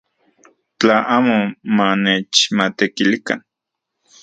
Tla 0.79 0.97
amo 1.17 1.37
manechmatekilikan. 1.77 3.39